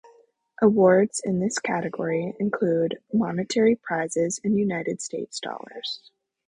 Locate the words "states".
4.99-5.39